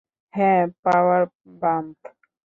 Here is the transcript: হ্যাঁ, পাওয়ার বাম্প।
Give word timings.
হ্যাঁ, 0.33 0.63
পাওয়ার 0.83 1.23
বাম্প। 1.61 1.99